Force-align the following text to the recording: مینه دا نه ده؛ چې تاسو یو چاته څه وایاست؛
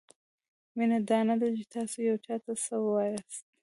مینه 0.77 0.97
دا 1.09 1.19
نه 1.27 1.35
ده؛ 1.39 1.47
چې 1.57 1.65
تاسو 1.73 1.97
یو 2.09 2.17
چاته 2.25 2.53
څه 2.65 2.75
وایاست؛ 2.83 3.39